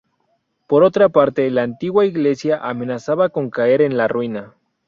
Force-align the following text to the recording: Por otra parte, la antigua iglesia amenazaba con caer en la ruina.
Por 0.65 0.81
otra 0.83 1.09
parte, 1.09 1.47
la 1.51 1.61
antigua 1.61 2.05
iglesia 2.07 2.57
amenazaba 2.59 3.29
con 3.29 3.51
caer 3.51 3.83
en 3.83 3.97
la 3.97 4.07
ruina. 4.07 4.55